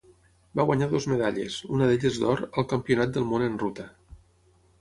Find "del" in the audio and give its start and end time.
3.19-3.29